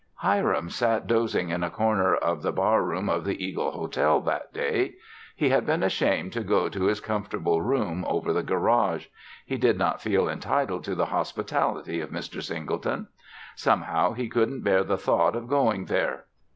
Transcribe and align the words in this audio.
Hiram 0.15 0.71
sat 0.71 1.05
dozing 1.05 1.49
in 1.51 1.63
a 1.63 1.69
corner 1.69 2.15
of 2.15 2.41
the 2.41 2.51
bar 2.51 2.81
room 2.81 3.07
of 3.07 3.23
the 3.23 3.45
Eagle 3.45 3.69
Hotel 3.69 4.19
that 4.21 4.51
day. 4.51 4.95
He 5.35 5.49
had 5.49 5.63
been 5.63 5.83
ashamed 5.83 6.33
to 6.33 6.41
go 6.43 6.69
to 6.69 6.85
his 6.85 6.99
comfortable 6.99 7.61
room 7.61 8.03
over 8.07 8.33
the 8.33 8.41
garage. 8.41 9.05
He 9.45 9.57
did 9.59 9.77
not 9.77 10.01
feel 10.01 10.27
entitled 10.27 10.83
to 10.85 10.95
the 10.95 11.05
hospitality 11.05 12.01
of 12.01 12.09
Mr. 12.09 12.41
Singleton. 12.41 13.09
Somehow, 13.55 14.13
he 14.13 14.27
couldn't 14.27 14.63
bear 14.63 14.83
the 14.83 14.97
thought 14.97 15.35
of 15.35 15.47
going 15.47 15.85
there. 15.85 16.25